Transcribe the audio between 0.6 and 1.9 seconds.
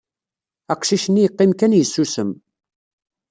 Aqcic-nni yeqqim kan